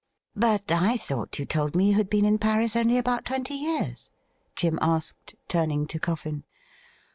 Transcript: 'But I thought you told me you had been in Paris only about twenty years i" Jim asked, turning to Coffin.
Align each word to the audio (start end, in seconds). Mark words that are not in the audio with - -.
'But 0.45 0.71
I 0.71 0.97
thought 0.97 1.37
you 1.37 1.45
told 1.45 1.75
me 1.75 1.89
you 1.89 1.93
had 1.93 2.09
been 2.09 2.25
in 2.25 2.39
Paris 2.39 2.75
only 2.75 2.97
about 2.97 3.23
twenty 3.23 3.53
years 3.53 4.09
i" 4.09 4.49
Jim 4.55 4.79
asked, 4.81 5.35
turning 5.47 5.85
to 5.85 5.99
Coffin. 5.99 6.43